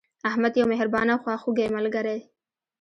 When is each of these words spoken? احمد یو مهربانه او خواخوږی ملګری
احمد 0.29 0.53
یو 0.59 0.67
مهربانه 0.71 1.11
او 1.13 1.21
خواخوږی 1.23 1.67
ملګری 1.77 2.19